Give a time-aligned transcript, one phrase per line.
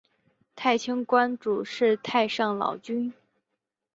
[0.55, 3.13] 太清观主祀太上老君。